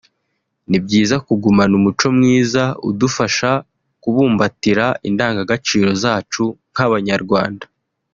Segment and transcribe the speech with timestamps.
[0.69, 3.49] ni byiza kugumana umuco mwiza udufasha
[4.01, 6.43] kubumbatira indangagaciro zacu
[6.73, 7.65] nk’Abanyarwanda